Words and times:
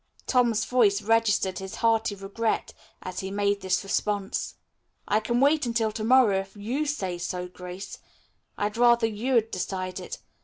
Tom's 0.25 0.65
voice 0.65 1.03
registered 1.03 1.59
his 1.59 1.75
hearty 1.75 2.15
regret 2.15 2.73
as 3.03 3.19
he 3.19 3.29
made 3.29 3.61
this 3.61 3.83
response. 3.83 4.55
"I 5.07 5.19
can 5.19 5.39
wait 5.39 5.67
until 5.67 5.91
to 5.91 6.03
morrow 6.03 6.39
if 6.39 6.55
you 6.55 6.87
say 6.87 7.19
so, 7.19 7.47
Grace. 7.47 7.99
I'd 8.57 8.77
rather 8.77 9.05
you'd 9.05 9.51
decide 9.51 9.99
it. 9.99 10.17